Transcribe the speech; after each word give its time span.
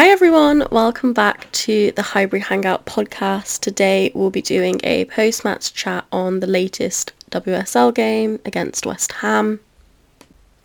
Hi 0.00 0.08
everyone, 0.08 0.66
welcome 0.70 1.12
back 1.12 1.52
to 1.52 1.92
the 1.92 2.00
Highbury 2.00 2.40
Hangout 2.40 2.86
podcast. 2.86 3.60
Today 3.60 4.10
we'll 4.14 4.30
be 4.30 4.40
doing 4.40 4.80
a 4.82 5.04
post 5.04 5.44
match 5.44 5.74
chat 5.74 6.06
on 6.10 6.40
the 6.40 6.46
latest 6.46 7.12
WSL 7.30 7.94
game 7.94 8.40
against 8.46 8.86
West 8.86 9.12
Ham. 9.12 9.60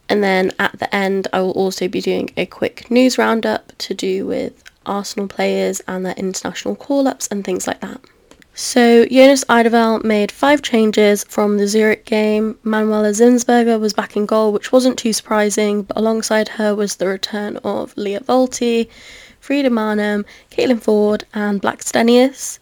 And 0.07 0.23
then 0.23 0.53
at 0.57 0.79
the 0.79 0.95
end, 0.95 1.27
I 1.33 1.41
will 1.41 1.51
also 1.51 1.89
be 1.89 1.99
doing 1.99 2.29
a 2.37 2.45
quick 2.45 2.89
news 2.89 3.17
roundup 3.17 3.73
to 3.79 3.93
do 3.93 4.25
with 4.25 4.63
Arsenal 4.85 5.27
players 5.27 5.81
and 5.85 6.05
their 6.05 6.13
international 6.13 6.77
call 6.77 7.05
ups 7.05 7.27
and 7.27 7.43
things 7.43 7.67
like 7.67 7.81
that. 7.81 7.99
So, 8.57 9.05
Jonas 9.07 9.43
Eidevall 9.49 10.05
made 10.05 10.31
five 10.31 10.61
changes 10.61 11.25
from 11.25 11.57
the 11.57 11.67
Zurich 11.67 12.05
game. 12.05 12.57
Manuela 12.63 13.09
Zinsberger 13.09 13.77
was 13.77 13.91
back 13.91 14.15
in 14.15 14.25
goal, 14.25 14.53
which 14.53 14.71
wasn't 14.71 14.97
too 14.97 15.11
surprising, 15.11 15.83
but 15.83 15.97
alongside 15.97 16.47
her 16.47 16.73
was 16.73 16.95
the 16.95 17.07
return 17.07 17.57
of 17.65 17.91
Lia 17.97 18.21
Wälti, 18.21 18.87
Frida 19.41 19.69
Maanum, 19.69 20.23
Caitlin 20.51 20.81
Foord 20.81 21.23
and 21.33 21.61
Blackstenius. 21.61 22.59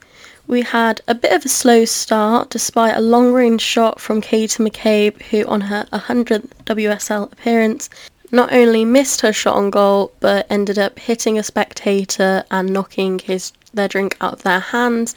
We 0.47 0.63
had 0.63 1.01
a 1.07 1.13
bit 1.13 1.31
of 1.31 1.45
a 1.45 1.49
slow 1.49 1.85
start 1.85 2.49
despite 2.49 2.97
a 2.97 2.99
long 2.99 3.31
range 3.31 3.61
shot 3.61 4.01
from 4.01 4.19
Katie 4.19 4.63
McCabe, 4.63 5.21
who 5.21 5.45
on 5.45 5.61
her 5.61 5.85
100th 5.93 6.49
WSL 6.65 7.31
appearance 7.31 7.87
not 8.31 8.51
only 8.51 8.83
missed 8.83 9.21
her 9.21 9.31
shot 9.31 9.55
on 9.55 9.69
goal 9.69 10.11
but 10.19 10.47
ended 10.49 10.79
up 10.79 10.97
hitting 10.97 11.37
a 11.37 11.43
spectator 11.43 12.43
and 12.49 12.73
knocking 12.73 13.19
his 13.19 13.53
their 13.73 13.87
drink 13.87 14.17
out 14.21 14.33
of 14.33 14.43
their 14.43 14.59
hands. 14.59 15.15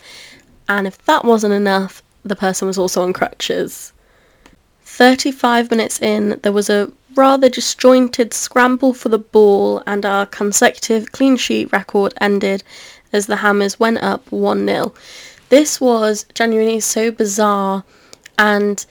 And 0.68 0.86
if 0.86 1.04
that 1.04 1.24
wasn't 1.24 1.54
enough, 1.54 2.02
the 2.24 2.36
person 2.36 2.66
was 2.66 2.78
also 2.78 3.02
on 3.02 3.12
crutches. 3.12 3.92
35 4.82 5.70
minutes 5.70 6.00
in, 6.00 6.40
there 6.42 6.52
was 6.52 6.70
a 6.70 6.90
rather 7.14 7.48
disjointed 7.48 8.32
scramble 8.32 8.94
for 8.94 9.08
the 9.08 9.18
ball, 9.18 9.82
and 9.86 10.04
our 10.04 10.26
consecutive 10.26 11.12
clean 11.12 11.36
sheet 11.36 11.70
record 11.72 12.14
ended 12.20 12.62
as 13.12 13.26
the 13.26 13.36
Hammers 13.36 13.78
went 13.78 13.98
up 13.98 14.30
1 14.32 14.66
0. 14.66 14.94
This 15.48 15.80
was 15.80 16.26
genuinely 16.34 16.80
so 16.80 17.10
bizarre, 17.10 17.84
and 18.38 18.84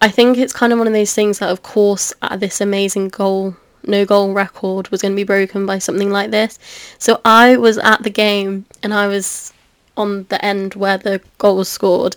I 0.00 0.08
think 0.08 0.38
it's 0.38 0.52
kind 0.52 0.72
of 0.72 0.78
one 0.78 0.88
of 0.88 0.92
those 0.92 1.14
things 1.14 1.38
that, 1.38 1.50
of 1.50 1.62
course, 1.62 2.12
uh, 2.22 2.36
this 2.36 2.60
amazing 2.60 3.08
goal, 3.08 3.56
no 3.84 4.04
goal 4.04 4.32
record 4.32 4.88
was 4.88 5.02
going 5.02 5.12
to 5.12 5.16
be 5.16 5.24
broken 5.24 5.66
by 5.66 5.78
something 5.78 6.10
like 6.10 6.30
this. 6.30 6.58
So 6.98 7.20
I 7.24 7.56
was 7.56 7.78
at 7.78 8.02
the 8.02 8.10
game 8.10 8.66
and 8.82 8.92
I 8.92 9.06
was 9.06 9.52
on 9.96 10.24
the 10.28 10.44
end 10.44 10.74
where 10.74 10.98
the 10.98 11.20
goal 11.38 11.56
was 11.56 11.68
scored, 11.68 12.16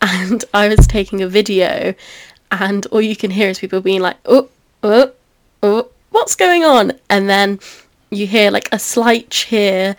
and 0.00 0.44
I 0.54 0.68
was 0.68 0.86
taking 0.86 1.22
a 1.22 1.28
video, 1.28 1.94
and 2.50 2.86
all 2.86 3.00
you 3.00 3.16
can 3.16 3.30
hear 3.30 3.48
is 3.48 3.58
people 3.58 3.80
being 3.80 4.00
like, 4.00 4.16
oh, 4.26 4.48
oh, 4.82 5.12
oh, 5.62 5.88
what's 6.10 6.36
going 6.36 6.64
on? 6.64 6.92
And 7.10 7.28
then 7.28 7.58
you 8.10 8.26
hear 8.26 8.50
like 8.50 8.68
a 8.72 8.78
slight 8.78 9.30
cheer, 9.30 9.96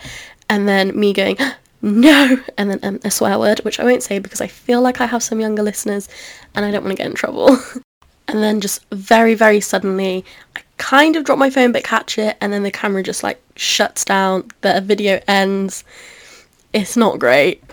and 0.49 0.67
then 0.67 0.97
me 0.97 1.13
going, 1.13 1.37
no, 1.81 2.37
and 2.57 2.71
then 2.71 2.79
um, 2.83 2.99
a 3.03 3.11
swear 3.11 3.37
word, 3.37 3.59
which 3.59 3.79
I 3.79 3.83
won't 3.83 4.03
say 4.03 4.19
because 4.19 4.41
I 4.41 4.47
feel 4.47 4.81
like 4.81 5.01
I 5.01 5.05
have 5.05 5.23
some 5.23 5.39
younger 5.39 5.63
listeners 5.63 6.09
and 6.55 6.65
I 6.65 6.71
don't 6.71 6.83
want 6.83 6.97
to 6.97 7.01
get 7.01 7.09
in 7.09 7.15
trouble. 7.15 7.49
and 8.27 8.41
then 8.41 8.61
just 8.61 8.85
very, 8.91 9.35
very 9.35 9.61
suddenly, 9.61 10.25
I 10.55 10.61
kind 10.77 11.15
of 11.15 11.23
drop 11.23 11.37
my 11.37 11.49
phone 11.49 11.71
but 11.71 11.83
catch 11.83 12.17
it, 12.17 12.37
and 12.41 12.51
then 12.51 12.63
the 12.63 12.71
camera 12.71 13.03
just 13.03 13.23
like 13.23 13.41
shuts 13.55 14.05
down, 14.05 14.49
the 14.61 14.81
video 14.81 15.21
ends. 15.27 15.83
It's 16.75 16.97
not 16.97 17.19
great. 17.19 17.63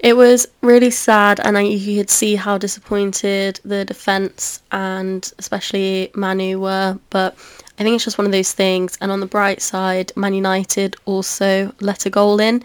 It 0.00 0.18
was 0.18 0.46
really 0.60 0.90
sad, 0.90 1.40
and 1.42 1.56
I, 1.56 1.62
you 1.62 1.98
could 1.98 2.10
see 2.10 2.36
how 2.36 2.58
disappointed 2.58 3.58
the 3.64 3.86
defence 3.86 4.62
and 4.70 5.32
especially 5.38 6.10
Manu 6.14 6.60
were. 6.60 6.98
But 7.08 7.32
I 7.78 7.82
think 7.82 7.94
it's 7.94 8.04
just 8.04 8.18
one 8.18 8.26
of 8.26 8.32
those 8.32 8.52
things. 8.52 8.98
And 9.00 9.10
on 9.10 9.20
the 9.20 9.26
bright 9.26 9.62
side, 9.62 10.12
Man 10.14 10.34
United 10.34 10.94
also 11.06 11.72
let 11.80 12.04
a 12.04 12.10
goal 12.10 12.38
in, 12.38 12.62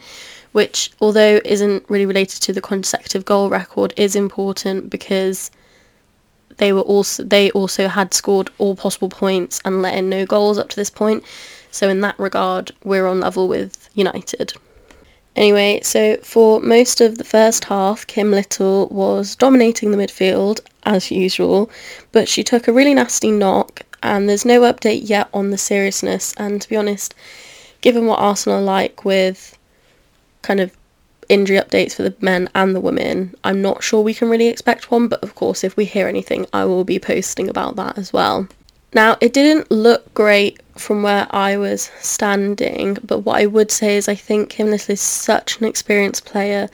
which, 0.51 0.91
although 0.99 1.39
isn't 1.45 1.89
really 1.89 2.05
related 2.05 2.41
to 2.41 2.51
the 2.51 2.59
consecutive 2.59 3.23
goal 3.23 3.49
record, 3.49 3.93
is 3.95 4.17
important 4.17 4.89
because 4.89 5.49
they 6.57 6.73
were 6.73 6.81
also 6.81 7.23
they 7.23 7.51
also 7.51 7.87
had 7.87 8.13
scored 8.13 8.49
all 8.57 8.75
possible 8.75 9.07
points 9.07 9.61
and 9.63 9.81
let 9.81 9.97
in 9.97 10.09
no 10.09 10.25
goals 10.25 10.57
up 10.57 10.67
to 10.67 10.75
this 10.75 10.89
point. 10.89 11.23
So 11.71 11.87
in 11.87 12.01
that 12.01 12.19
regard, 12.19 12.73
we're 12.83 13.07
on 13.07 13.21
level 13.21 13.47
with 13.47 13.89
United. 13.93 14.51
Anyway, 15.35 15.79
so 15.81 16.17
for 16.17 16.59
most 16.59 16.99
of 16.99 17.17
the 17.17 17.23
first 17.23 17.65
half, 17.65 18.05
Kim 18.07 18.31
Little 18.31 18.87
was 18.89 19.35
dominating 19.35 19.91
the 19.91 19.97
midfield 19.97 20.59
as 20.83 21.09
usual, 21.09 21.69
but 22.11 22.27
she 22.27 22.43
took 22.43 22.67
a 22.67 22.73
really 22.73 22.93
nasty 22.93 23.31
knock 23.31 23.81
and 24.03 24.27
there's 24.27 24.45
no 24.45 24.61
update 24.61 25.07
yet 25.07 25.29
on 25.33 25.51
the 25.51 25.57
seriousness. 25.57 26.33
And 26.37 26.61
to 26.61 26.69
be 26.69 26.75
honest, 26.75 27.13
given 27.81 28.07
what 28.07 28.19
Arsenal 28.19 28.59
are 28.59 28.63
like 28.63 29.05
with 29.05 29.57
kind 30.41 30.59
of 30.59 30.75
injury 31.29 31.57
updates 31.57 31.95
for 31.95 32.03
the 32.03 32.15
men 32.19 32.49
and 32.55 32.75
the 32.75 32.81
women, 32.81 33.35
I'm 33.43 33.61
not 33.61 33.83
sure 33.83 34.01
we 34.01 34.13
can 34.13 34.29
really 34.29 34.47
expect 34.47 34.91
one. 34.91 35.07
But 35.07 35.23
of 35.23 35.35
course, 35.35 35.63
if 35.63 35.77
we 35.77 35.85
hear 35.85 36.07
anything, 36.07 36.45
I 36.51 36.65
will 36.65 36.83
be 36.83 36.99
posting 36.99 37.47
about 37.47 37.75
that 37.75 37.97
as 37.97 38.11
well. 38.11 38.47
Now, 38.93 39.17
it 39.21 39.33
didn't 39.33 39.71
look 39.71 40.13
great 40.13 40.61
from 40.75 41.03
where 41.03 41.27
I 41.31 41.57
was 41.57 41.91
standing, 41.99 42.97
but 43.03 43.19
what 43.19 43.39
I 43.39 43.45
would 43.45 43.71
say 43.71 43.95
is 43.95 44.09
I 44.09 44.15
think 44.15 44.49
Kim 44.49 44.73
is 44.73 44.99
such 44.99 45.59
an 45.59 45.65
experienced 45.65 46.25
player 46.25 46.69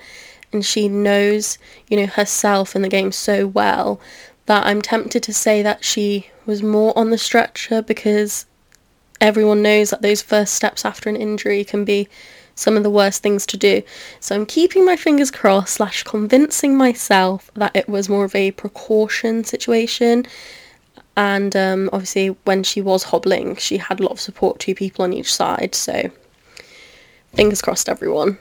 and 0.51 0.65
she 0.65 0.87
knows, 0.87 1.57
you 1.87 1.97
know, 1.97 2.07
herself 2.07 2.73
and 2.73 2.83
the 2.83 2.89
game 2.89 3.11
so 3.11 3.45
well 3.45 3.99
that 4.47 4.65
I'm 4.65 4.81
tempted 4.81 5.21
to 5.23 5.33
say 5.33 5.61
that 5.61 5.83
she 5.83 6.29
was 6.45 6.63
more 6.63 6.97
on 6.97 7.09
the 7.11 7.17
stretcher 7.17 7.81
because 7.81 8.45
everyone 9.19 9.61
knows 9.61 9.89
that 9.89 10.01
those 10.01 10.21
first 10.21 10.55
steps 10.55 10.85
after 10.85 11.09
an 11.09 11.17
injury 11.17 11.63
can 11.63 11.85
be 11.85 12.07
some 12.55 12.75
of 12.75 12.83
the 12.83 12.89
worst 12.89 13.21
things 13.21 13.45
to 13.45 13.57
do. 13.57 13.83
So 14.19 14.35
I'm 14.35 14.45
keeping 14.45 14.85
my 14.85 14.95
fingers 14.95 15.29
crossed 15.29 15.75
slash 15.75 16.03
convincing 16.03 16.75
myself 16.75 17.51
that 17.55 17.75
it 17.75 17.87
was 17.87 18.09
more 18.09 18.25
of 18.25 18.33
a 18.33 18.51
precaution 18.51 19.43
situation. 19.43 20.25
And 21.17 21.55
um, 21.55 21.89
obviously, 21.91 22.27
when 22.45 22.61
she 22.61 22.79
was 22.79 23.03
hobbling, 23.03 23.55
she 23.55 23.77
had 23.77 23.99
a 23.99 24.03
lot 24.03 24.11
of 24.11 24.21
support, 24.21 24.59
two 24.59 24.75
people 24.75 25.03
on 25.03 25.13
each 25.13 25.33
side. 25.33 25.73
So 25.73 26.11
fingers 27.33 27.61
crossed, 27.61 27.89
everyone. 27.89 28.37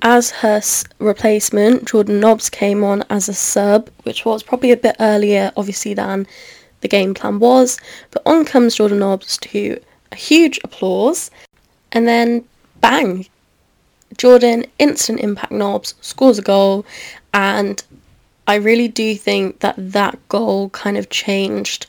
As 0.00 0.30
her 0.30 0.62
replacement, 0.98 1.86
Jordan 1.86 2.18
Nobbs 2.18 2.48
came 2.48 2.82
on 2.82 3.04
as 3.10 3.28
a 3.28 3.34
sub, 3.34 3.90
which 4.04 4.24
was 4.24 4.42
probably 4.42 4.72
a 4.72 4.76
bit 4.76 4.96
earlier, 4.98 5.52
obviously, 5.54 5.92
than 5.92 6.26
the 6.80 6.88
game 6.88 7.12
plan 7.12 7.38
was. 7.38 7.78
But 8.10 8.22
on 8.24 8.46
comes 8.46 8.74
Jordan 8.74 9.00
Nobbs 9.00 9.36
to 9.38 9.78
a 10.10 10.16
huge 10.16 10.58
applause, 10.64 11.30
and 11.92 12.08
then 12.08 12.44
bang! 12.80 13.26
Jordan, 14.16 14.64
instant 14.78 15.20
impact 15.20 15.52
Nobbs, 15.52 15.94
scores 16.00 16.38
a 16.38 16.42
goal, 16.42 16.86
and 17.34 17.82
I 18.46 18.56
really 18.56 18.88
do 18.88 19.14
think 19.14 19.60
that 19.60 19.74
that 19.78 20.18
goal 20.28 20.70
kind 20.70 20.96
of 20.96 21.10
changed 21.10 21.86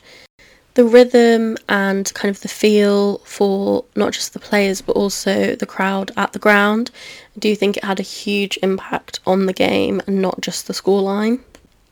the 0.74 0.84
rhythm 0.84 1.56
and 1.68 2.12
kind 2.14 2.34
of 2.34 2.42
the 2.42 2.48
feel 2.48 3.18
for 3.18 3.84
not 3.94 4.12
just 4.12 4.32
the 4.32 4.40
players 4.40 4.80
but 4.80 4.96
also 4.96 5.54
the 5.54 5.66
crowd 5.66 6.10
at 6.16 6.32
the 6.32 6.38
ground. 6.38 6.90
I 7.36 7.38
do 7.38 7.54
think 7.54 7.76
it 7.76 7.84
had 7.84 8.00
a 8.00 8.04
huge 8.04 8.58
impact 8.62 9.20
on 9.26 9.46
the 9.46 9.52
game 9.52 10.02
and 10.06 10.20
not 10.20 10.40
just 10.40 10.66
the 10.66 10.72
scoreline. 10.72 11.40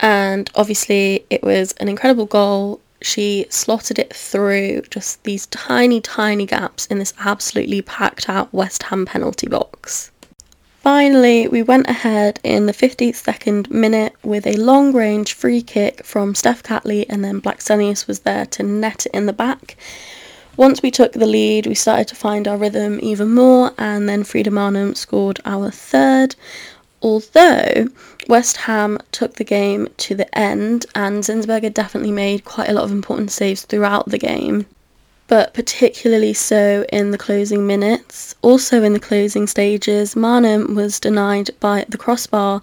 And 0.00 0.50
obviously, 0.56 1.24
it 1.30 1.44
was 1.44 1.72
an 1.74 1.88
incredible 1.88 2.26
goal. 2.26 2.80
She 3.02 3.46
slotted 3.50 4.00
it 4.00 4.14
through 4.14 4.82
just 4.90 5.22
these 5.22 5.46
tiny, 5.46 6.00
tiny 6.00 6.46
gaps 6.46 6.86
in 6.86 6.98
this 6.98 7.14
absolutely 7.20 7.82
packed 7.82 8.28
out 8.28 8.52
West 8.52 8.84
Ham 8.84 9.06
penalty 9.06 9.48
box. 9.48 10.11
Finally, 10.82 11.46
we 11.46 11.62
went 11.62 11.86
ahead 11.86 12.40
in 12.42 12.66
the 12.66 12.72
52nd 12.72 13.70
minute 13.70 14.12
with 14.24 14.44
a 14.48 14.56
long 14.56 14.92
range 14.92 15.32
free 15.32 15.62
kick 15.62 16.04
from 16.04 16.34
Steph 16.34 16.60
Catley, 16.64 17.06
and 17.08 17.24
then 17.24 17.38
Black 17.38 17.58
Blackstenius 17.58 18.08
was 18.08 18.18
there 18.20 18.46
to 18.46 18.64
net 18.64 19.06
it 19.06 19.14
in 19.14 19.26
the 19.26 19.32
back. 19.32 19.76
Once 20.56 20.82
we 20.82 20.90
took 20.90 21.12
the 21.12 21.24
lead, 21.24 21.68
we 21.68 21.74
started 21.76 22.08
to 22.08 22.16
find 22.16 22.48
our 22.48 22.56
rhythm 22.56 22.98
even 23.00 23.32
more, 23.32 23.70
and 23.78 24.08
then 24.08 24.24
Frida 24.24 24.50
Maanum 24.50 24.96
scored 24.96 25.38
our 25.44 25.70
third. 25.70 26.34
Although 27.00 27.86
West 28.28 28.56
Ham 28.56 28.98
took 29.12 29.34
the 29.34 29.44
game 29.44 29.86
to 29.98 30.16
the 30.16 30.36
end, 30.36 30.86
and 30.96 31.22
Zinsberger 31.22 31.72
definitely 31.72 32.10
made 32.10 32.44
quite 32.44 32.68
a 32.68 32.72
lot 32.72 32.82
of 32.82 32.90
important 32.90 33.30
saves 33.30 33.62
throughout 33.62 34.08
the 34.08 34.18
game 34.18 34.66
but 35.32 35.54
particularly 35.54 36.34
so 36.34 36.84
in 36.92 37.10
the 37.10 37.16
closing 37.16 37.66
minutes. 37.66 38.34
Also, 38.42 38.82
in 38.82 38.92
the 38.92 39.00
closing 39.00 39.46
stages, 39.46 40.14
Maanum 40.14 40.74
was 40.74 41.00
denied 41.00 41.48
by 41.58 41.86
the 41.88 41.96
crossbar 41.96 42.60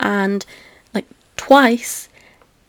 and 0.00 0.44
like 0.92 1.06
twice, 1.38 2.10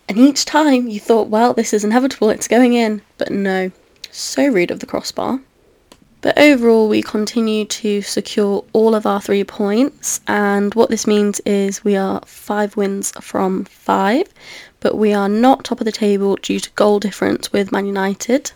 and 0.08 0.18
each 0.18 0.46
time 0.46 0.88
you 0.88 1.02
thought, 1.02 1.28
well, 1.28 1.54
this 1.54 1.74
is 1.74 1.84
inevitable, 1.84 2.30
it's 2.30 2.48
going 2.48 2.76
in, 2.76 3.02
but 3.18 3.30
no. 3.30 3.72
So 4.10 4.48
rude 4.48 4.72
of 4.72 4.80
the 4.80 4.86
crossbar. 4.86 5.42
But 6.22 6.40
overall, 6.40 6.88
we 6.88 7.02
continue 7.02 7.66
to 7.66 8.02
secure 8.04 8.64
all 8.72 8.96
of 8.96 9.06
our 9.06 9.20
three 9.20 9.44
points, 9.44 10.22
and 10.30 10.74
what 10.76 10.90
this 10.90 11.06
means 11.06 11.42
is 11.42 11.84
we 11.84 11.98
are 11.98 12.22
five 12.26 12.78
wins 12.78 13.12
from 13.20 13.66
five, 13.66 14.30
but 14.80 14.98
we 14.98 15.12
are 15.12 15.28
not 15.28 15.66
top 15.66 15.82
of 15.82 15.86
the 15.86 15.92
table 15.92 16.38
due 16.38 16.62
to 16.62 16.70
goal 16.76 17.02
difference 17.02 17.52
with 17.52 17.74
Man 17.74 17.86
United. 17.86 18.54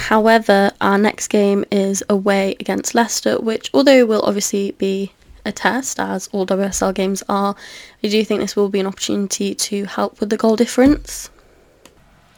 However, 0.00 0.72
our 0.80 0.96
next 0.96 1.28
game 1.28 1.64
is 1.70 2.02
away 2.08 2.56
against 2.58 2.94
Leicester, 2.94 3.38
which, 3.38 3.70
although 3.74 4.06
will 4.06 4.22
obviously 4.22 4.72
be 4.72 5.12
a 5.44 5.52
test, 5.52 6.00
as 6.00 6.28
all 6.32 6.46
WSL 6.46 6.94
games 6.94 7.22
are, 7.28 7.54
I 8.02 8.08
do 8.08 8.24
think 8.24 8.40
this 8.40 8.56
will 8.56 8.70
be 8.70 8.80
an 8.80 8.86
opportunity 8.86 9.54
to 9.54 9.84
help 9.84 10.18
with 10.18 10.30
the 10.30 10.38
goal 10.38 10.56
difference. 10.56 11.30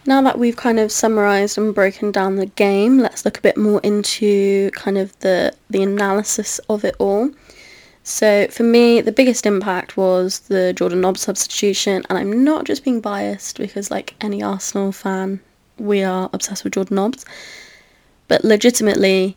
Now 0.04 0.20
that 0.22 0.38
we've 0.38 0.56
kind 0.56 0.80
of 0.80 0.90
summarised 0.90 1.56
and 1.56 1.72
broken 1.72 2.10
down 2.10 2.34
the 2.34 2.46
game, 2.46 2.98
let's 2.98 3.24
look 3.24 3.38
a 3.38 3.42
bit 3.42 3.56
more 3.56 3.80
into 3.82 4.70
kind 4.72 4.98
of 4.98 5.16
the 5.20 5.54
the 5.70 5.84
analysis 5.84 6.58
of 6.68 6.84
it 6.84 6.96
all. 6.98 7.30
So 8.02 8.48
for 8.48 8.64
me, 8.64 9.00
the 9.00 9.12
biggest 9.12 9.46
impact 9.46 9.96
was 9.96 10.40
the 10.40 10.72
Jordan 10.72 11.00
Nobbs 11.00 11.20
substitution, 11.20 12.02
and 12.08 12.18
I'm 12.18 12.42
not 12.42 12.64
just 12.64 12.82
being 12.82 13.00
biased 13.00 13.58
because, 13.58 13.92
like 13.92 14.16
any 14.20 14.42
Arsenal 14.42 14.90
fan, 14.90 15.40
we 15.78 16.02
are 16.02 16.30
obsessed 16.32 16.64
with 16.64 16.74
Jordan 16.74 16.96
Nobbs, 16.96 17.24
but 18.28 18.44
legitimately, 18.44 19.36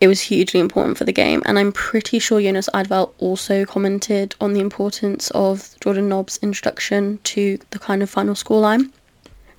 it 0.00 0.08
was 0.08 0.20
hugely 0.20 0.58
important 0.58 0.98
for 0.98 1.04
the 1.04 1.12
game, 1.12 1.42
and 1.46 1.58
I'm 1.58 1.72
pretty 1.72 2.18
sure 2.18 2.40
Jonas 2.40 2.68
Eidevall 2.74 3.12
also 3.18 3.64
commented 3.64 4.34
on 4.40 4.52
the 4.52 4.60
importance 4.60 5.30
of 5.30 5.76
Jordan 5.80 6.08
Nobbs' 6.08 6.38
introduction 6.42 7.18
to 7.24 7.58
the 7.70 7.78
kind 7.78 8.02
of 8.02 8.10
final 8.10 8.34
scoreline. 8.34 8.90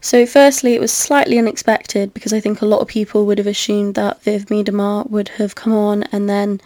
So, 0.02 0.26
firstly, 0.26 0.74
it 0.74 0.82
was 0.82 0.92
slightly 0.92 1.40
unexpected 1.40 2.14
because 2.14 2.34
I 2.34 2.42
think 2.42 2.62
a 2.62 2.66
lot 2.66 2.82
of 2.82 2.90
people 2.90 3.26
would 3.26 3.38
have 3.38 3.48
assumed 3.48 3.96
that 3.96 4.22
Viv 4.24 4.48
Miedema 4.48 5.10
would 5.10 5.30
have 5.30 5.56
come 5.56 5.72
on 5.72 6.04
and 6.12 6.30
then 6.30 6.60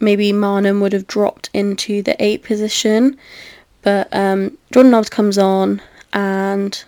maybe 0.00 0.32
Maanum 0.32 0.80
would 0.80 0.92
have 0.92 1.06
dropped 1.06 1.50
into 1.54 2.02
the 2.02 2.20
eight 2.22 2.42
position. 2.42 3.16
But 3.82 4.08
um, 4.10 4.58
Jordan 4.72 4.90
Nobbs 4.90 5.08
comes 5.08 5.38
on 5.38 5.80
and 6.12 6.84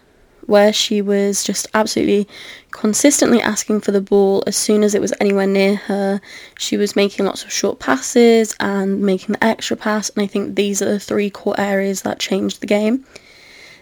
where 0.50 0.72
she 0.72 1.00
was 1.00 1.44
just 1.44 1.68
absolutely 1.74 2.28
consistently 2.72 3.40
asking 3.40 3.80
for 3.80 3.92
the 3.92 4.00
ball 4.00 4.42
as 4.48 4.56
soon 4.56 4.82
as 4.82 4.94
it 4.96 5.00
was 5.00 5.14
anywhere 5.20 5.46
near 5.46 5.76
her. 5.76 6.20
She 6.58 6.76
was 6.76 6.96
making 6.96 7.24
lots 7.24 7.44
of 7.44 7.52
short 7.52 7.78
passes 7.78 8.56
and 8.58 9.00
making 9.00 9.34
the 9.34 9.44
extra 9.44 9.76
pass, 9.76 10.10
and 10.10 10.22
I 10.22 10.26
think 10.26 10.56
these 10.56 10.82
are 10.82 10.90
the 10.90 11.00
three 11.00 11.30
core 11.30 11.58
areas 11.58 12.02
that 12.02 12.18
changed 12.18 12.60
the 12.60 12.66
game. 12.66 13.06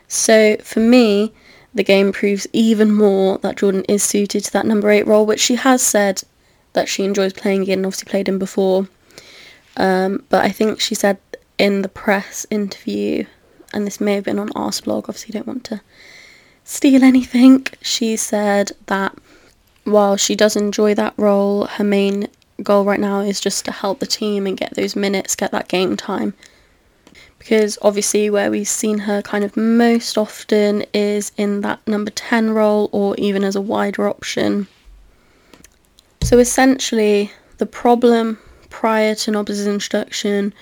So 0.08 0.58
for 0.62 0.80
me, 0.80 1.32
the 1.74 1.82
game 1.82 2.12
proves 2.12 2.46
even 2.52 2.92
more 2.92 3.38
that 3.38 3.56
Jordan 3.56 3.84
is 3.88 4.02
suited 4.02 4.44
to 4.44 4.52
that 4.52 4.66
number 4.66 4.90
eight 4.90 5.06
role, 5.06 5.24
which 5.24 5.40
she 5.40 5.54
has 5.54 5.80
said 5.80 6.22
that 6.74 6.88
she 6.88 7.04
enjoys 7.04 7.32
playing 7.32 7.66
in, 7.66 7.86
obviously 7.86 8.10
played 8.10 8.28
in 8.28 8.38
before. 8.38 8.88
Um, 9.78 10.24
but 10.28 10.44
I 10.44 10.50
think 10.50 10.80
she 10.80 10.94
said 10.94 11.18
in 11.56 11.80
the 11.80 11.88
press 11.88 12.46
interview, 12.50 13.24
and 13.72 13.86
this 13.86 14.00
may 14.00 14.16
have 14.16 14.24
been 14.24 14.38
on 14.38 14.50
our 14.54 14.70
blog, 14.84 15.08
obviously 15.08 15.32
don't 15.32 15.46
want 15.46 15.64
to 15.64 15.80
steal 16.68 17.02
anything, 17.02 17.66
she 17.80 18.14
said 18.14 18.70
that 18.86 19.16
while 19.84 20.18
she 20.18 20.36
does 20.36 20.54
enjoy 20.54 20.94
that 20.94 21.14
role, 21.16 21.64
her 21.64 21.82
main 21.82 22.28
goal 22.62 22.84
right 22.84 23.00
now 23.00 23.20
is 23.20 23.40
just 23.40 23.64
to 23.64 23.72
help 23.72 24.00
the 24.00 24.06
team 24.06 24.46
and 24.46 24.58
get 24.58 24.74
those 24.74 24.94
minutes, 24.94 25.34
get 25.34 25.50
that 25.50 25.68
game 25.68 25.96
time. 25.96 26.34
Because 27.38 27.78
obviously 27.80 28.28
where 28.28 28.50
we've 28.50 28.68
seen 28.68 28.98
her 28.98 29.22
kind 29.22 29.44
of 29.44 29.56
most 29.56 30.18
often 30.18 30.84
is 30.92 31.32
in 31.38 31.62
that 31.62 31.80
number 31.86 32.10
10 32.10 32.50
role 32.50 32.90
or 32.92 33.16
even 33.16 33.44
as 33.44 33.56
a 33.56 33.62
wider 33.62 34.06
option. 34.06 34.66
So 36.22 36.38
essentially, 36.38 37.32
the 37.56 37.66
problem 37.66 38.38
prior 38.68 39.14
to 39.14 39.30
Nobbs' 39.30 39.66
introduction 39.66 40.52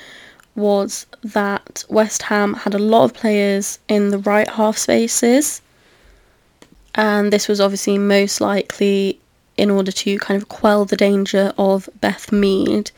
was 0.55 1.07
that 1.25 1.85
West 1.89 2.23
Ham 2.23 2.55
had 2.55 2.75
a 2.75 2.79
lot 2.79 3.05
of 3.07 3.15
players 3.15 3.81
in 3.89 4.11
the 4.11 4.19
right 4.19 4.49
half 4.49 4.79
spaces, 4.79 5.63
and 6.97 7.33
this 7.33 7.47
was 7.49 7.61
obviously 7.61 7.99
most 7.99 8.41
likely 8.41 9.21
in 9.57 9.71
order 9.71 9.93
to 9.93 10.19
kind 10.19 10.41
of 10.41 10.49
quell 10.49 10.85
the 10.85 10.97
danger 10.97 11.53
of 11.57 11.89
Beth 12.01 12.33
Mead 12.33 12.91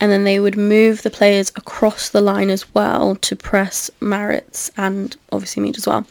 and 0.00 0.12
then 0.12 0.24
they 0.24 0.38
would 0.38 0.56
move 0.56 1.02
the 1.02 1.10
players 1.10 1.50
across 1.56 2.08
the 2.08 2.20
line 2.20 2.50
as 2.50 2.72
well 2.74 3.16
to 3.16 3.34
press 3.34 3.90
Maritz 4.00 4.70
and 4.76 5.16
obviously 5.32 5.62
Mead 5.62 5.76
as 5.76 5.86
well. 5.86 6.06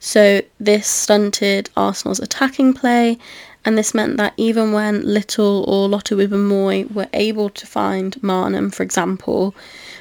So 0.00 0.42
this 0.60 0.86
stunted 0.86 1.70
Arsenal's 1.76 2.20
attacking 2.20 2.74
play, 2.74 3.18
and 3.64 3.78
this 3.78 3.94
meant 3.94 4.18
that 4.18 4.34
even 4.36 4.72
when 4.72 5.02
Little 5.02 5.64
or 5.66 5.88
Lotte 5.88 6.10
Wubben-Moy 6.10 6.86
were 6.92 7.08
able 7.14 7.48
to 7.50 7.66
find 7.66 8.14
Maanum, 8.16 8.74
for 8.74 8.82
example, 8.82 9.54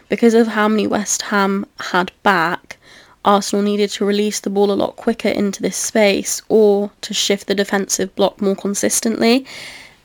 because 0.10 0.34
of 0.34 0.48
how 0.48 0.68
many 0.68 0.88
West 0.88 1.22
Ham 1.22 1.66
had 1.80 2.12
back, 2.24 2.78
Arsenal 3.26 3.64
needed 3.64 3.90
to 3.92 4.06
release 4.06 4.40
the 4.40 4.50
ball 4.50 4.72
a 4.72 4.74
lot 4.74 4.96
quicker 4.96 5.30
into 5.30 5.62
this 5.62 5.78
space 5.78 6.42
or 6.50 6.92
to 7.02 7.14
shift 7.14 7.48
the 7.48 7.56
defensive 7.56 8.14
block 8.16 8.42
more 8.42 8.56
consistently. 8.56 9.46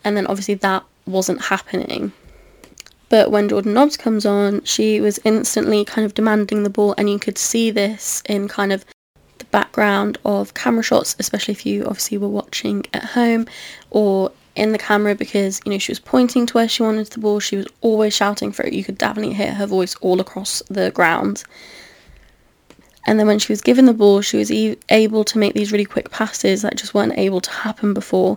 And 0.05 0.17
then 0.17 0.27
obviously 0.27 0.55
that 0.55 0.85
wasn't 1.07 1.43
happening. 1.43 2.13
But 3.09 3.31
when 3.31 3.49
Jordan 3.49 3.73
Nobbs 3.73 3.97
comes 3.97 4.27
on, 4.27 4.63
she 4.65 5.01
was 5.01 5.19
instantly 5.25 5.85
kind 5.85 6.05
of 6.05 6.15
demanding 6.15 6.63
the 6.63 6.71
ball, 6.71 6.95
and 6.99 7.09
you 7.09 7.19
could 7.19 7.39
see 7.39 7.71
this 7.71 8.23
in 8.27 8.49
kind 8.49 8.71
of 8.73 8.85
the 9.39 9.47
background 9.47 10.19
of 10.25 10.53
camera 10.55 10.83
shots, 10.83 11.17
especially 11.19 11.53
if 11.53 11.65
you 11.65 11.85
obviously 11.85 12.19
were 12.19 12.29
watching 12.29 12.85
at 12.93 13.05
home 13.05 13.47
or 13.91 14.31
in 14.57 14.73
the 14.73 14.79
camera 14.79 15.15
because 15.15 15.61
you 15.65 15.71
know 15.71 15.79
she 15.79 15.93
was 15.93 16.01
pointing 16.01 16.45
to 16.45 16.55
where 16.55 16.69
she 16.69 16.83
wanted 16.83 17.07
the 17.07 17.21
ball. 17.21 17.41
She 17.41 17.57
was 17.57 17.67
always 17.81 18.15
shouting 18.15 18.53
for 18.53 18.65
it. 18.65 18.75
You 18.75 18.85
could 18.85 18.99
definitely 18.99 19.35
hear 19.35 19.55
her 19.55 19.67
voice 19.67 19.95
all 19.97 20.21
across 20.21 20.63
the 20.69 20.91
ground. 20.91 21.45
And 23.09 23.19
then 23.19 23.27
when 23.27 23.39
she 23.39 23.53
was 23.53 23.63
given 23.63 23.87
the 23.87 23.95
ball, 23.95 24.21
she 24.21 24.37
was 24.37 24.53
e- 24.53 24.77
able 24.91 25.25
to 25.25 25.39
make 25.39 25.55
these 25.55 25.73
really 25.73 25.87
quick 25.87 26.11
passes 26.11 26.61
that 26.61 26.77
just 26.77 26.93
weren't 26.93 27.17
able 27.17 27.41
to 27.41 27.51
happen 27.51 27.95
before. 27.95 28.37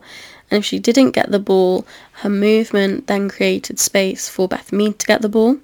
And 0.50 0.60
if 0.60 0.64
she 0.64 0.80
didn't 0.80 1.12
get 1.12 1.30
the 1.30 1.40
ball, 1.40 1.86
her 2.14 2.30
movement 2.30 3.08
then 3.08 3.28
created 3.28 3.80
space 3.80 4.30
for 4.30 4.48
Beth 4.48 4.72
Mead 4.72 4.98
to 5.00 5.08
get 5.08 5.22
the 5.22 5.28
ball. 5.28 5.58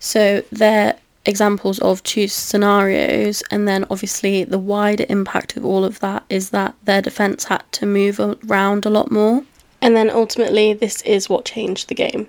So 0.00 0.42
they're 0.52 0.98
examples 1.24 1.78
of 1.78 2.02
two 2.02 2.28
scenarios, 2.28 3.42
and 3.50 3.66
then 3.66 3.86
obviously 3.88 4.44
the 4.44 4.58
wider 4.58 5.06
impact 5.08 5.56
of 5.56 5.64
all 5.64 5.82
of 5.82 6.00
that 6.00 6.22
is 6.28 6.50
that 6.50 6.74
their 6.84 7.00
defence 7.00 7.44
had 7.44 7.64
to 7.72 7.86
move 7.86 8.20
around 8.20 8.84
a 8.84 8.90
lot 8.90 9.10
more. 9.10 9.44
And 9.80 9.96
then 9.96 10.10
ultimately, 10.10 10.74
this 10.74 11.00
is 11.02 11.30
what 11.30 11.46
changed 11.46 11.88
the 11.88 11.94
game. 11.94 12.28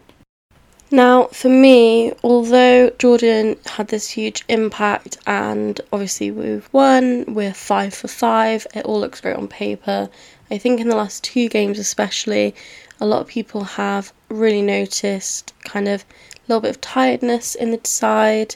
Now, 0.90 1.26
for 1.28 1.50
me, 1.50 2.14
although 2.24 2.92
Jordan 2.92 3.58
had 3.66 3.90
this 3.90 4.10
huge 4.10 4.46
impact, 4.48 5.18
and 5.28 5.82
obviously 5.92 6.32
we've 6.32 6.70
won, 6.72 7.26
we're 7.28 7.54
five 7.54 7.94
for 7.94 8.08
five, 8.08 8.66
it 8.74 8.86
all 8.86 9.02
looks 9.02 9.20
great 9.20 9.36
on 9.36 9.50
paper, 9.50 10.10
I 10.50 10.58
think 10.58 10.80
in 10.80 10.88
the 10.88 10.96
last 10.96 11.26
two 11.26 11.50
games, 11.50 11.78
especially, 11.78 12.56
a 13.02 13.06
lot 13.06 13.20
of 13.20 13.28
people 13.28 13.66
have 13.66 14.14
really 14.30 14.62
noticed 14.62 15.54
kind 15.66 15.90
of 15.90 16.04
a 16.04 16.06
little 16.48 16.62
bit 16.62 16.70
of 16.72 16.80
tiredness 16.80 17.54
in 17.54 17.72
the 17.72 17.82
side. 17.84 18.56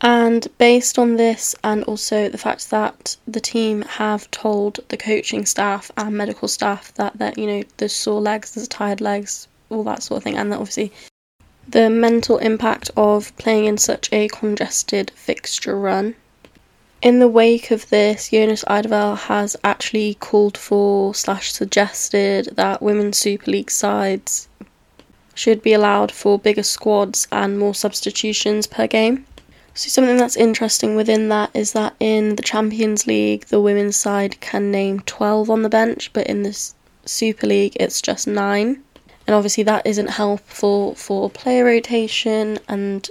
And 0.00 0.48
based 0.56 0.98
on 0.98 1.16
this, 1.16 1.54
and 1.62 1.84
also 1.84 2.30
the 2.30 2.38
fact 2.38 2.70
that 2.70 3.18
the 3.28 3.40
team 3.40 3.82
have 3.82 4.30
told 4.30 4.80
the 4.88 4.96
coaching 4.96 5.44
staff 5.44 5.90
and 5.98 6.16
medical 6.16 6.48
staff 6.48 6.94
that 6.94 7.18
that 7.18 7.36
you 7.36 7.46
know 7.46 7.62
there's 7.76 7.94
sore 7.94 8.22
legs, 8.22 8.54
there's 8.54 8.66
tired 8.66 9.02
legs, 9.02 9.46
all 9.70 9.84
that 9.84 10.02
sort 10.02 10.18
of 10.18 10.24
thing, 10.24 10.36
and 10.36 10.52
obviously 10.52 10.92
the 11.66 11.88
mental 11.88 12.38
impact 12.38 12.90
of 12.96 13.36
playing 13.38 13.64
in 13.64 13.78
such 13.78 14.12
a 14.12 14.28
congested 14.28 15.10
fixture 15.12 15.78
run 15.78 16.14
in 17.02 17.18
the 17.18 17.28
wake 17.28 17.70
of 17.70 17.88
this, 17.88 18.28
Jonas 18.28 18.62
Eidevall 18.64 19.16
has 19.16 19.56
actually 19.64 20.18
called 20.20 20.58
for 20.58 21.14
slash 21.14 21.50
suggested 21.50 22.50
that 22.56 22.82
women's 22.82 23.16
Super 23.16 23.50
League 23.50 23.70
sides 23.70 24.48
should 25.34 25.62
be 25.62 25.72
allowed 25.72 26.12
for 26.12 26.38
bigger 26.38 26.62
squads 26.62 27.26
and 27.32 27.58
more 27.58 27.74
substitutions 27.74 28.66
per 28.66 28.86
game. 28.86 29.24
So 29.72 29.88
something 29.88 30.18
that's 30.18 30.36
interesting 30.36 30.94
within 30.94 31.30
that 31.30 31.50
is 31.54 31.72
that 31.72 31.94
in 32.00 32.36
the 32.36 32.42
Champions 32.42 33.06
League, 33.06 33.46
the 33.46 33.62
women's 33.62 33.96
side 33.96 34.38
can 34.42 34.70
name 34.70 35.00
12 35.00 35.48
on 35.48 35.62
the 35.62 35.70
bench, 35.70 36.12
but 36.12 36.26
in 36.26 36.42
the 36.42 36.70
Super 37.06 37.46
League, 37.46 37.78
it's 37.80 38.02
just 38.02 38.26
9. 38.26 38.82
And 39.26 39.36
obviously, 39.36 39.64
that 39.64 39.86
isn't 39.86 40.08
helpful 40.08 40.94
for 40.96 41.30
player 41.30 41.64
rotation 41.64 42.58
and 42.68 43.08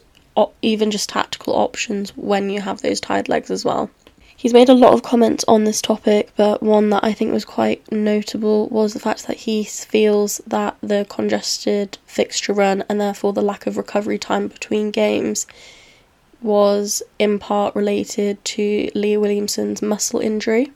even 0.62 0.92
just 0.92 1.10
tactical 1.10 1.54
options 1.54 2.12
when 2.16 2.50
you 2.50 2.62
have 2.62 2.82
those 2.82 3.00
tired 3.00 3.30
legs 3.30 3.51
as 3.51 3.66
well. 3.66 3.89
He's 4.36 4.54
made 4.54 4.70
a 4.70 4.74
lot 4.74 4.94
of 4.94 5.04
comments 5.04 5.44
on 5.50 5.66
this 5.66 5.82
topic, 5.82 6.32
but 6.38 6.63
one 6.63 6.92
that 6.92 7.04
I 7.04 7.12
think 7.12 7.34
was 7.34 7.44
quite 7.44 7.92
notable 7.92 8.70
was 8.70 8.94
the 8.94 9.00
fact 9.00 9.28
that 9.28 9.36
he 9.36 9.66
feels 9.66 10.39
that 10.48 10.78
the 10.82 11.06
congested 11.10 11.98
fixture 12.06 12.54
run 12.54 12.86
and 12.88 13.01
therefore 13.01 13.34
the 13.34 13.42
lack 13.42 13.68
of 13.68 13.75
recovery 13.75 14.18
time 14.18 14.48
between 14.48 14.92
games 14.92 15.46
was 16.42 17.04
in 17.20 17.38
part 17.38 17.75
related 17.75 18.44
to 18.46 18.89
Leah 18.96 19.20
Williamson's 19.20 19.82
muscle 19.82 20.22
injury. 20.22 20.72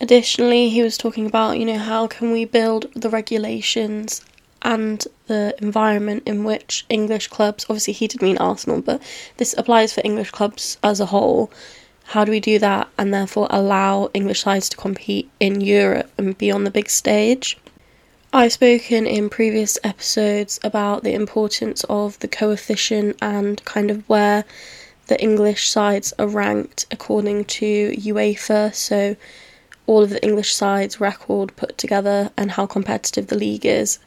Additionally, 0.00 0.68
he 0.68 0.82
was 0.82 0.98
talking 0.98 1.26
about, 1.26 1.58
you 1.58 1.64
know, 1.64 1.78
how 1.78 2.06
can 2.06 2.30
we 2.30 2.44
build 2.44 2.86
the 2.94 3.08
regulations 3.08 4.20
and 4.62 5.06
the 5.26 5.54
environment 5.58 6.22
in 6.26 6.44
which 6.44 6.84
English 6.88 7.28
clubs, 7.28 7.64
obviously 7.64 7.92
he 7.92 8.08
did 8.08 8.20
mean 8.20 8.36
Arsenal, 8.38 8.82
but 8.82 9.00
this 9.36 9.54
applies 9.56 9.92
for 9.92 10.02
English 10.04 10.32
clubs 10.32 10.76
as 10.82 11.00
a 11.00 11.06
whole. 11.06 11.50
how 12.10 12.24
do 12.24 12.30
we 12.30 12.38
do 12.38 12.56
that 12.58 12.88
and 12.98 13.12
therefore 13.12 13.48
allow 13.50 14.08
English 14.14 14.40
sides 14.40 14.68
to 14.68 14.76
compete 14.76 15.28
in 15.40 15.60
Europe 15.60 16.08
and 16.16 16.38
be 16.38 16.50
on 16.52 16.64
the 16.64 16.70
big 16.70 16.88
stage? 16.88 17.58
I've 18.32 18.52
spoken 18.52 19.06
in 19.06 19.30
previous 19.30 19.78
episodes 19.82 20.60
about 20.62 21.02
the 21.02 21.14
importance 21.14 21.84
of 21.88 22.18
the 22.20 22.28
coefficient 22.28 23.16
and 23.22 23.64
kind 23.64 23.90
of 23.90 24.08
where 24.08 24.44
the 25.06 25.20
English 25.20 25.68
sides 25.68 26.12
are 26.18 26.28
ranked 26.28 26.86
according 26.90 27.46
to 27.46 27.92
UEFA. 27.92 28.74
So, 28.74 29.16
all 29.86 30.02
of 30.02 30.10
the 30.10 30.24
English 30.24 30.54
sides' 30.54 31.00
record 31.00 31.54
put 31.56 31.78
together 31.78 32.30
and 32.36 32.50
how 32.50 32.66
competitive 32.66 33.28
the 33.28 33.36
league 33.36 33.64
is 33.64 34.00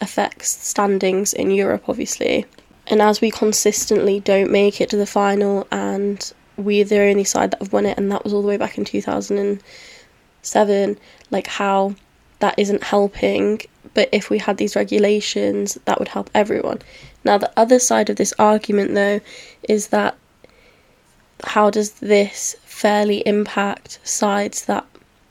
affects 0.00 0.48
standings 0.48 1.32
in 1.32 1.50
Europe, 1.50 1.88
obviously. 1.88 2.46
And 2.86 3.02
as 3.02 3.20
we 3.20 3.30
consistently 3.30 4.20
don't 4.20 4.52
make 4.52 4.80
it 4.80 4.88
to 4.90 4.96
the 4.96 5.06
final, 5.06 5.66
and 5.72 6.32
we're 6.56 6.84
the 6.84 7.00
only 7.00 7.24
side 7.24 7.50
that 7.50 7.60
have 7.60 7.72
won 7.72 7.86
it, 7.86 7.98
and 7.98 8.12
that 8.12 8.22
was 8.22 8.32
all 8.32 8.42
the 8.42 8.48
way 8.48 8.56
back 8.56 8.78
in 8.78 8.84
2007, 8.84 10.98
like 11.30 11.48
how 11.48 11.96
that 12.38 12.56
isn't 12.58 12.84
helping. 12.84 13.60
But 13.94 14.08
if 14.12 14.30
we 14.30 14.38
had 14.38 14.58
these 14.58 14.76
regulations, 14.76 15.76
that 15.86 15.98
would 15.98 16.08
help 16.08 16.30
everyone. 16.34 16.82
Now, 17.24 17.38
the 17.38 17.50
other 17.56 17.80
side 17.80 18.10
of 18.10 18.16
this 18.16 18.34
argument, 18.38 18.94
though, 18.94 19.20
is 19.68 19.88
that 19.88 20.16
how 21.42 21.70
does 21.70 21.92
this 21.92 22.54
fairly 22.62 23.26
impact 23.26 23.98
sides 24.04 24.66
that, 24.66 24.86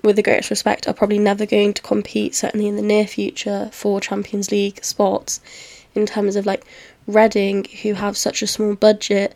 with 0.05 0.15
the 0.15 0.23
greatest 0.23 0.49
respect, 0.49 0.87
are 0.87 0.93
probably 0.93 1.19
never 1.19 1.45
going 1.45 1.73
to 1.73 1.81
compete, 1.81 2.35
certainly 2.35 2.67
in 2.67 2.75
the 2.75 2.81
near 2.81 3.07
future, 3.07 3.69
for 3.73 3.99
Champions 3.99 4.51
League 4.51 4.83
spots, 4.83 5.41
in 5.93 6.05
terms 6.05 6.35
of 6.35 6.45
like 6.45 6.63
Reading, 7.07 7.65
who 7.83 7.93
have 7.93 8.17
such 8.17 8.41
a 8.41 8.47
small 8.47 8.75
budget, 8.75 9.35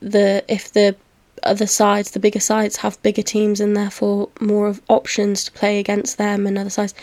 the 0.00 0.44
if 0.48 0.72
the 0.72 0.96
other 1.44 1.66
sides, 1.66 2.10
the 2.10 2.18
bigger 2.18 2.40
sides, 2.40 2.78
have 2.78 3.00
bigger 3.02 3.22
teams 3.22 3.60
and 3.60 3.76
therefore 3.76 4.28
more 4.40 4.66
of 4.66 4.82
options 4.88 5.44
to 5.44 5.52
play 5.52 5.78
against 5.78 6.18
them 6.18 6.46
and 6.46 6.58
other 6.58 6.70
sides, 6.70 6.94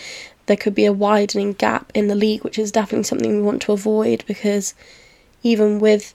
there 0.48 0.58
could 0.58 0.76
be 0.76 0.86
a 0.86 0.92
widening 0.92 1.54
gap 1.54 1.92
in 1.96 2.08
the 2.08 2.16
league, 2.16 2.44
which 2.44 2.60
is 2.60 2.72
definitely 2.72 3.04
something 3.04 3.38
we 3.38 3.42
want 3.42 3.62
to 3.62 3.72
avoid 3.72 4.24
because 4.28 4.74
even 5.44 5.80
with 5.80 6.14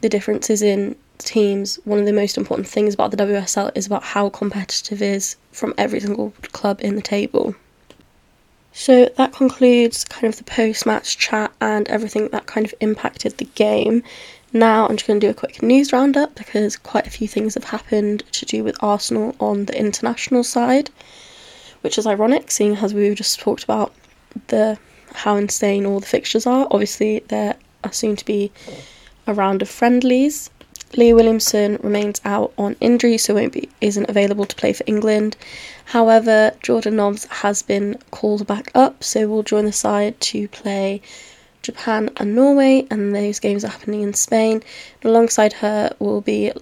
the 0.00 0.08
differences 0.08 0.62
in 0.62 0.96
teams, 1.22 1.78
one 1.84 1.98
of 1.98 2.06
the 2.06 2.12
most 2.12 2.36
important 2.36 2.68
things 2.68 2.94
about 2.94 3.10
the 3.10 3.16
WSL 3.16 3.70
is 3.74 3.86
about 3.86 4.02
how 4.02 4.28
competitive 4.28 5.02
it 5.02 5.06
is 5.06 5.36
from 5.50 5.74
every 5.78 6.00
single 6.00 6.32
club 6.52 6.80
in 6.80 6.96
the 6.96 7.02
table. 7.02 7.54
So 8.72 9.10
that 9.16 9.34
concludes 9.34 10.04
kind 10.04 10.32
of 10.32 10.38
the 10.38 10.44
post 10.44 10.86
match 10.86 11.18
chat 11.18 11.52
and 11.60 11.86
everything 11.88 12.28
that 12.28 12.46
kind 12.46 12.66
of 12.66 12.74
impacted 12.80 13.36
the 13.36 13.44
game. 13.54 14.02
Now 14.52 14.86
I'm 14.86 14.96
just 14.96 15.06
going 15.06 15.20
to 15.20 15.26
do 15.26 15.30
a 15.30 15.34
quick 15.34 15.62
news 15.62 15.92
roundup 15.92 16.34
because 16.34 16.76
quite 16.76 17.06
a 17.06 17.10
few 17.10 17.28
things 17.28 17.54
have 17.54 17.64
happened 17.64 18.22
to 18.32 18.46
do 18.46 18.64
with 18.64 18.82
Arsenal 18.82 19.36
on 19.40 19.66
the 19.66 19.78
international 19.78 20.42
side, 20.42 20.90
which 21.82 21.98
is 21.98 22.06
ironic 22.06 22.50
seeing 22.50 22.76
as 22.76 22.94
we've 22.94 23.16
just 23.16 23.40
talked 23.40 23.64
about 23.64 23.92
the 24.48 24.78
how 25.14 25.36
insane 25.36 25.84
all 25.84 26.00
the 26.00 26.06
fixtures 26.06 26.46
are. 26.46 26.66
Obviously, 26.70 27.20
there 27.28 27.56
are 27.84 27.92
soon 27.92 28.16
to 28.16 28.24
be 28.24 28.50
a 29.26 29.34
round 29.34 29.62
of 29.62 29.68
friendlies. 29.68 30.50
Leah 30.94 31.14
Williamson 31.14 31.78
remains 31.82 32.20
out 32.24 32.52
on 32.58 32.76
injury, 32.80 33.16
so 33.16 33.34
won't 33.34 33.52
be 33.52 33.68
isn't 33.80 34.10
available 34.10 34.44
to 34.44 34.56
play 34.56 34.72
for 34.72 34.84
England. 34.86 35.36
However, 35.86 36.52
Jordan 36.62 36.96
Nobbs 36.96 37.24
has 37.26 37.62
been 37.62 37.98
called 38.10 38.46
back 38.46 38.70
up, 38.74 39.02
so 39.02 39.26
will 39.26 39.42
join 39.42 39.64
the 39.64 39.72
side 39.72 40.20
to 40.20 40.48
play 40.48 41.00
Japan 41.62 42.10
and 42.16 42.34
Norway, 42.34 42.86
and 42.90 43.14
those 43.14 43.38
games 43.38 43.64
are 43.64 43.68
happening 43.68 44.02
in 44.02 44.14
Spain. 44.14 44.62
Alongside 45.02 45.54
her 45.54 45.94
will 45.98 46.20
be 46.20 46.52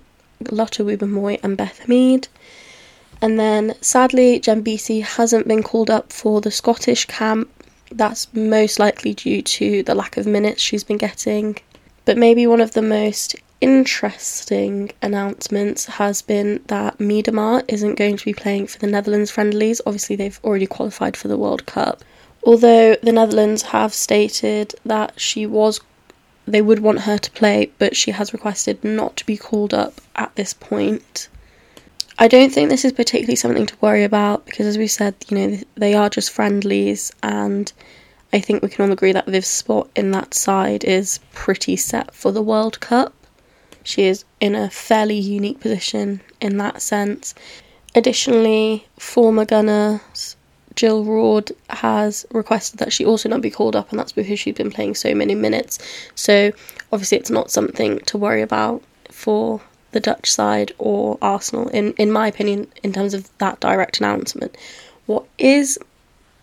Lotte 0.50 0.78
Wubben-Moy 0.78 1.38
and 1.42 1.56
Beth 1.56 1.88
Mead. 1.88 2.28
And 3.20 3.38
then 3.38 3.74
sadly, 3.80 4.38
Beattie 4.38 5.00
hasn't 5.00 5.48
been 5.48 5.62
called 5.62 5.90
up 5.90 6.12
for 6.12 6.40
the 6.40 6.50
Scottish 6.50 7.06
camp. 7.06 7.50
That's 7.90 8.32
most 8.32 8.78
likely 8.78 9.14
due 9.14 9.42
to 9.42 9.82
the 9.82 9.94
lack 9.94 10.16
of 10.16 10.26
minutes 10.26 10.62
she's 10.62 10.84
been 10.84 10.98
getting. 10.98 11.58
But 12.04 12.16
maybe 12.16 12.46
one 12.46 12.60
of 12.60 12.72
the 12.72 12.82
most 12.82 13.36
interesting 13.60 14.90
announcements 15.02 15.86
has 15.86 16.22
been 16.22 16.62
that 16.66 16.98
Miedema 16.98 17.64
isn't 17.68 17.96
going 17.96 18.16
to 18.16 18.24
be 18.24 18.32
playing 18.32 18.66
for 18.66 18.78
the 18.78 18.86
Netherlands 18.86 19.30
friendlies. 19.30 19.80
Obviously, 19.86 20.16
they've 20.16 20.40
already 20.42 20.66
qualified 20.66 21.16
for 21.16 21.28
the 21.28 21.36
World 21.36 21.66
Cup. 21.66 22.02
Although 22.42 22.96
the 23.02 23.12
Netherlands 23.12 23.62
have 23.62 23.92
stated 23.92 24.74
that 24.84 25.20
she 25.20 25.44
was, 25.44 25.80
they 26.46 26.62
would 26.62 26.80
want 26.80 27.00
her 27.00 27.18
to 27.18 27.30
play, 27.32 27.70
but 27.78 27.96
she 27.96 28.12
has 28.12 28.32
requested 28.32 28.82
not 28.82 29.16
to 29.16 29.26
be 29.26 29.36
called 29.36 29.74
up 29.74 30.00
at 30.16 30.34
this 30.36 30.54
point. 30.54 31.28
I 32.18 32.28
don't 32.28 32.52
think 32.52 32.68
this 32.68 32.84
is 32.84 32.92
particularly 32.92 33.36
something 33.36 33.66
to 33.66 33.76
worry 33.80 34.04
about 34.04 34.46
because, 34.46 34.66
as 34.66 34.78
we 34.78 34.86
said, 34.86 35.14
you 35.28 35.36
know, 35.38 35.58
they 35.74 35.94
are 35.94 36.10
just 36.10 36.30
friendlies, 36.30 37.12
and 37.22 37.72
I 38.32 38.40
think 38.40 38.62
we 38.62 38.68
can 38.68 38.84
all 38.84 38.92
agree 38.92 39.12
that 39.12 39.26
Viv's 39.26 39.46
spot 39.46 39.90
in 39.96 40.10
that 40.12 40.34
side 40.34 40.84
is 40.84 41.20
pretty 41.32 41.76
set 41.76 42.14
for 42.14 42.32
the 42.32 42.42
World 42.42 42.80
Cup. 42.80 43.14
She 43.82 44.04
is 44.04 44.24
in 44.40 44.54
a 44.54 44.70
fairly 44.70 45.18
unique 45.18 45.60
position 45.60 46.20
in 46.40 46.58
that 46.58 46.82
sense. 46.82 47.34
Additionally, 47.94 48.86
former 48.98 49.44
Gunners 49.44 50.36
Jill 50.76 51.04
Roord 51.04 51.52
has 51.68 52.24
requested 52.30 52.78
that 52.78 52.92
she 52.92 53.04
also 53.04 53.28
not 53.28 53.40
be 53.40 53.50
called 53.50 53.76
up, 53.76 53.90
and 53.90 53.98
that's 53.98 54.12
because 54.12 54.38
she's 54.38 54.54
been 54.54 54.70
playing 54.70 54.94
so 54.94 55.14
many 55.14 55.34
minutes. 55.34 55.78
So, 56.14 56.52
obviously, 56.92 57.18
it's 57.18 57.30
not 57.30 57.50
something 57.50 57.98
to 58.00 58.16
worry 58.16 58.42
about 58.42 58.82
for 59.10 59.60
the 59.92 60.00
Dutch 60.00 60.30
side 60.30 60.72
or 60.78 61.18
Arsenal, 61.20 61.68
in, 61.68 61.92
in 61.94 62.10
my 62.10 62.28
opinion, 62.28 62.68
in 62.82 62.92
terms 62.92 63.14
of 63.14 63.28
that 63.38 63.60
direct 63.60 63.98
announcement. 63.98 64.56
What 65.06 65.24
is 65.38 65.78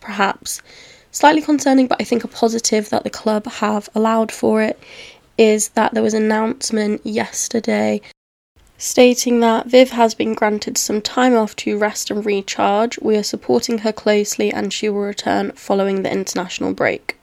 perhaps 0.00 0.62
slightly 1.10 1.42
concerning, 1.42 1.86
but 1.86 2.00
I 2.00 2.04
think 2.04 2.22
a 2.22 2.28
positive 2.28 2.90
that 2.90 3.04
the 3.04 3.10
club 3.10 3.46
have 3.46 3.88
allowed 3.94 4.30
for 4.30 4.62
it, 4.62 4.78
is 5.38 5.68
that 5.70 5.94
there 5.94 6.02
was 6.02 6.14
an 6.14 6.24
announcement 6.24 7.00
yesterday 7.06 8.02
stating 8.76 9.40
that 9.40 9.66
Viv 9.66 9.90
has 9.90 10.14
been 10.14 10.34
granted 10.34 10.76
some 10.76 11.00
time 11.00 11.34
off 11.34 11.56
to 11.56 11.78
rest 11.78 12.10
and 12.10 12.24
recharge. 12.24 12.98
We 13.00 13.16
are 13.16 13.22
supporting 13.22 13.78
her 13.78 13.92
closely 13.92 14.52
and 14.52 14.72
she 14.72 14.88
will 14.88 15.00
return 15.00 15.52
following 15.52 16.02
the 16.02 16.12
international 16.12 16.74
break. 16.74 17.16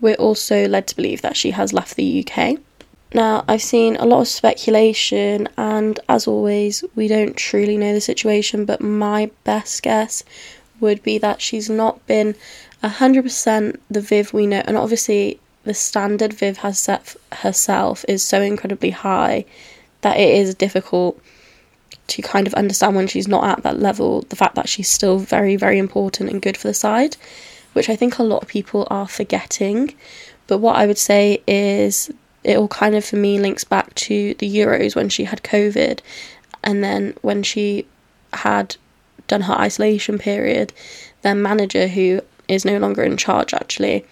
We're 0.00 0.14
also 0.14 0.68
led 0.68 0.86
to 0.88 0.96
believe 0.96 1.22
that 1.22 1.36
she 1.36 1.50
has 1.50 1.72
left 1.72 1.96
the 1.96 2.24
UK. 2.26 2.58
Now, 3.14 3.44
I've 3.48 3.62
seen 3.62 3.96
a 3.96 4.04
lot 4.04 4.20
of 4.20 4.28
speculation, 4.28 5.48
and 5.56 5.98
as 6.10 6.26
always, 6.26 6.84
we 6.94 7.08
don't 7.08 7.36
truly 7.36 7.78
know 7.78 7.94
the 7.94 8.02
situation, 8.02 8.66
but 8.66 8.82
my 8.82 9.30
best 9.44 9.82
guess 9.82 10.22
would 10.78 11.02
be 11.02 11.16
that 11.18 11.40
she's 11.40 11.70
not 11.70 12.06
been 12.06 12.34
100% 12.82 13.76
the 13.90 14.00
Viv 14.02 14.34
we 14.34 14.46
know, 14.46 14.62
and 14.66 14.76
obviously, 14.76 15.40
the 15.68 15.74
standard 15.74 16.32
Viv 16.32 16.56
has 16.56 16.78
set 16.78 17.14
herself 17.30 18.02
is 18.08 18.22
so 18.22 18.40
incredibly 18.40 18.88
high 18.88 19.44
that 20.00 20.16
it 20.16 20.30
is 20.30 20.54
difficult 20.54 21.20
to 22.06 22.22
kind 22.22 22.46
of 22.46 22.54
understand 22.54 22.96
when 22.96 23.06
she's 23.06 23.28
not 23.28 23.44
at 23.44 23.62
that 23.64 23.78
level, 23.78 24.22
the 24.22 24.36
fact 24.36 24.54
that 24.54 24.66
she's 24.66 24.88
still 24.88 25.18
very, 25.18 25.56
very 25.56 25.78
important 25.78 26.30
and 26.30 26.40
good 26.40 26.56
for 26.56 26.68
the 26.68 26.72
side, 26.72 27.18
which 27.74 27.90
I 27.90 27.96
think 27.96 28.16
a 28.18 28.22
lot 28.22 28.42
of 28.42 28.48
people 28.48 28.88
are 28.90 29.06
forgetting. 29.06 29.94
But 30.46 30.58
what 30.58 30.76
I 30.76 30.86
would 30.86 30.96
say 30.96 31.42
is 31.46 32.10
it 32.44 32.56
all 32.56 32.68
kind 32.68 32.94
of 32.94 33.04
for 33.04 33.16
me 33.16 33.38
links 33.38 33.64
back 33.64 33.94
to 33.96 34.32
the 34.38 34.48
Euros 34.48 34.96
when 34.96 35.10
she 35.10 35.24
had 35.24 35.42
COVID 35.42 36.00
and 36.64 36.82
then 36.82 37.14
when 37.20 37.42
she 37.42 37.86
had 38.32 38.76
done 39.26 39.42
her 39.42 39.54
isolation 39.54 40.16
period, 40.18 40.72
their 41.20 41.34
manager, 41.34 41.88
who 41.88 42.22
is 42.48 42.64
no 42.64 42.78
longer 42.78 43.02
in 43.02 43.18
charge 43.18 43.52
actually, 43.52 44.06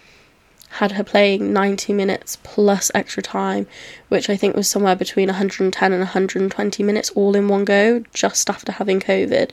had 0.69 0.93
her 0.93 1.03
playing 1.03 1.53
90 1.53 1.93
minutes 1.93 2.37
plus 2.43 2.91
extra 2.93 3.23
time, 3.23 3.67
which 4.09 4.29
I 4.29 4.37
think 4.37 4.55
was 4.55 4.67
somewhere 4.67 4.95
between 4.95 5.27
110 5.27 5.91
and 5.91 6.01
120 6.01 6.83
minutes 6.83 7.09
all 7.11 7.35
in 7.35 7.47
one 7.47 7.65
go, 7.65 8.03
just 8.13 8.49
after 8.49 8.71
having 8.71 8.99
COVID. 8.99 9.51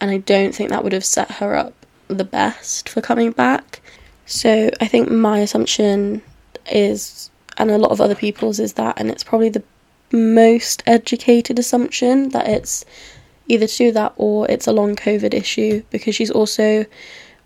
And 0.00 0.10
I 0.10 0.18
don't 0.18 0.54
think 0.54 0.70
that 0.70 0.84
would 0.84 0.92
have 0.92 1.04
set 1.04 1.32
her 1.32 1.54
up 1.54 1.74
the 2.06 2.24
best 2.24 2.88
for 2.88 3.00
coming 3.00 3.32
back. 3.32 3.80
So 4.26 4.70
I 4.80 4.86
think 4.86 5.10
my 5.10 5.40
assumption 5.40 6.22
is, 6.70 7.30
and 7.56 7.70
a 7.70 7.78
lot 7.78 7.90
of 7.90 8.00
other 8.00 8.14
people's, 8.14 8.60
is 8.60 8.74
that, 8.74 8.98
and 8.98 9.10
it's 9.10 9.24
probably 9.24 9.48
the 9.48 9.64
most 10.12 10.82
educated 10.86 11.58
assumption 11.58 12.30
that 12.30 12.48
it's 12.48 12.84
either 13.48 13.66
to 13.66 13.76
do 13.76 13.92
that 13.92 14.12
or 14.16 14.50
it's 14.50 14.66
a 14.66 14.72
long 14.72 14.94
COVID 14.94 15.34
issue 15.34 15.82
because 15.90 16.14
she's 16.14 16.30
also 16.30 16.84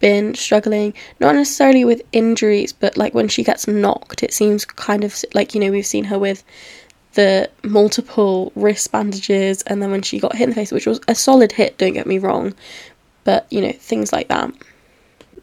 been 0.03 0.35
struggling, 0.35 0.93
not 1.21 1.35
necessarily 1.37 1.87
with 1.87 2.03
injuries, 2.13 2.73
but 2.73 2.99
like 2.99 3.15
when 3.15 3.29
she 3.29 3.45
gets 3.45 3.67
knocked, 3.67 4.23
it 4.23 4.35
seems 4.35 4.67
kind 4.67 5.05
of 5.05 5.25
like, 5.33 5.55
you 5.55 5.61
know, 5.61 5.71
we've 5.71 5.87
seen 5.87 6.05
her 6.05 6.19
with 6.19 6.45
the 7.15 7.49
multiple 7.63 8.53
wrist 8.57 8.91
bandages, 8.91 9.63
and 9.63 9.81
then 9.81 9.91
when 9.91 10.03
she 10.03 10.19
got 10.19 10.35
hit 10.35 10.45
in 10.45 10.51
the 10.51 10.57
face, 10.57 10.73
which 10.73 10.87
was 10.87 11.01
a 11.09 11.15
solid 11.15 11.53
hit, 11.53 11.79
don't 11.79 11.93
get 11.93 12.07
me 12.07 12.19
wrong, 12.19 12.53
but 13.25 13.47
you 13.51 13.61
know, 13.61 13.73
things 13.73 14.13
like 14.13 14.29
that. 14.29 14.53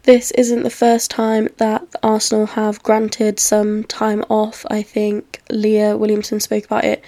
This 0.02 0.30
isn't 0.32 0.62
the 0.62 0.70
first 0.70 1.10
time 1.10 1.48
that 1.56 1.82
Arsenal 2.02 2.46
have 2.46 2.82
granted 2.82 3.40
some 3.40 3.84
time 3.84 4.24
off. 4.28 4.66
I 4.70 4.82
think 4.82 5.40
Leah 5.50 5.96
Williamson 5.96 6.40
spoke 6.40 6.66
about 6.66 6.84
it 6.84 7.02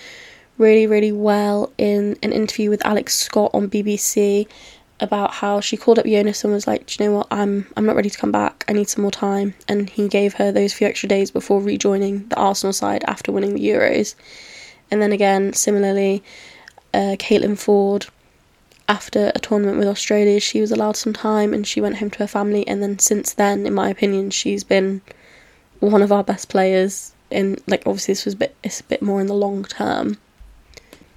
really, 0.59 0.87
really 0.87 1.13
well 1.13 1.73
in 1.77 2.17
an 2.23 2.33
interview 2.33 2.71
with 2.71 2.85
Alex 2.87 3.15
Scott 3.15 3.51
on 3.53 3.69
BBC 3.69 4.47
about 5.03 5.33
how 5.33 5.61
she 5.61 5.77
called 5.77 5.99
up 5.99 6.07
Jonas 6.07 6.45
and 6.45 6.53
was 6.53 6.67
like, 6.67 6.87
Do 6.87 7.03
you 7.03 7.11
know 7.11 7.17
what, 7.19 7.27
I'm 7.31 7.67
I'm 7.77 7.85
not 7.85 7.97
ready 7.97 8.09
to 8.09 8.17
come 8.19 8.33
back. 8.33 8.65
I 8.69 8.73
need 8.73 8.89
some 8.89 9.03
more 9.03 9.11
time 9.11 9.55
and 9.69 9.91
he 9.91 10.09
gave 10.09 10.35
her 10.35 10.53
those 10.53 10.73
few 10.73 10.87
extra 10.87 11.09
days 11.09 11.31
before 11.31 11.61
rejoining 11.61 12.29
the 12.29 12.37
Arsenal 12.37 12.73
side 12.73 13.05
after 13.07 13.33
winning 13.33 13.55
the 13.55 13.67
Euros. 13.67 14.15
And 14.91 15.03
then 15.03 15.13
again, 15.13 15.53
similarly, 15.55 16.23
uh, 16.95 17.17
Caitlin 17.19 17.57
Foord, 17.57 18.09
after 18.89 19.33
a 19.35 19.41
tournament 19.41 19.79
with 19.79 19.89
Australia, 19.89 20.39
she 20.39 20.61
was 20.61 20.71
allowed 20.71 20.97
some 20.97 21.13
time 21.13 21.53
and 21.53 21.67
she 21.67 21.81
went 21.81 21.97
home 21.97 22.11
to 22.11 22.19
her 22.21 22.27
family. 22.27 22.67
And 22.69 22.83
then 22.83 22.99
since 22.99 23.33
then, 23.33 23.67
in 23.67 23.75
my 23.75 23.89
opinion, 23.89 24.31
she's 24.31 24.63
been 24.65 25.01
one 25.81 26.03
of 26.03 26.13
our 26.13 26.23
best 26.23 26.49
players. 26.49 27.13
In 27.31 27.59
like, 27.67 27.83
obviously, 27.87 28.13
this 28.13 28.25
was 28.25 28.35
a 28.35 28.37
bit, 28.37 28.55
it's 28.63 28.81
a 28.81 28.85
bit 28.85 29.03
more 29.03 29.21
in 29.21 29.27
the 29.27 29.35
long 29.35 29.65
term. 29.65 30.19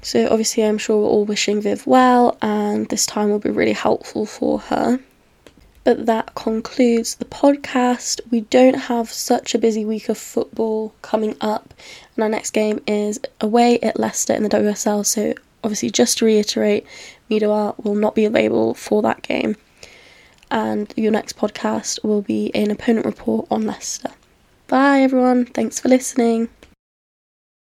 So 0.05 0.27
obviously, 0.29 0.63
I'm 0.63 0.77
sure 0.77 0.97
we're 0.97 1.07
all 1.07 1.25
wishing 1.25 1.62
Viv 1.62 1.88
well, 1.88 2.38
and 2.39 2.88
this 2.89 3.07
time 3.07 3.31
will 3.31 3.39
be 3.39 3.50
really 3.50 3.74
helpful 3.74 4.27
for 4.27 4.59
her. 4.59 5.00
But 5.83 6.05
that 6.05 6.35
concludes 6.35 7.15
the 7.15 7.25
podcast. 7.25 8.21
We 8.29 8.41
don't 8.41 8.75
have 8.75 9.12
such 9.12 9.55
a 9.55 9.57
busy 9.57 9.83
week 9.83 10.07
of 10.07 10.19
football 10.19 10.93
coming 11.01 11.35
up, 11.41 11.74
and 12.15 12.21
our 12.21 12.29
next 12.29 12.51
game 12.51 12.83
is 12.85 13.19
away 13.41 13.79
at 13.79 14.00
Leicester 14.00 14.33
in 14.33 14.43
the 14.43 14.50
WSL. 14.50 15.03
So 15.07 15.33
obviously, 15.63 15.89
just 15.89 16.19
to 16.19 16.25
reiterate, 16.25 16.85
Miedema 17.27 17.83
will 17.83 17.95
not 17.95 18.13
be 18.13 18.25
available 18.25 18.75
for 18.75 19.01
that 19.01 19.24
game. 19.24 19.55
And 20.51 20.93
your 20.95 21.13
next 21.13 21.35
podcast 21.35 22.03
will 22.03 22.21
be 22.21 22.51
an 22.53 22.69
opponent 22.69 23.07
report 23.07 23.47
on 23.50 23.65
Leicester. 23.65 24.12
Bye, 24.67 25.01
everyone. 25.01 25.45
Thanks 25.47 25.79
for 25.79 25.89
listening. 25.89 26.50